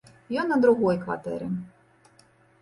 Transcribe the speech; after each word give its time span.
Ён 0.43 0.47
на 0.51 0.55
другой 0.63 0.97
кватэры. 1.03 1.51